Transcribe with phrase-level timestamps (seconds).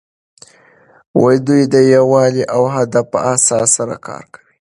[1.47, 4.47] دوی د یووالي او هدف په احساس سره کار کوي.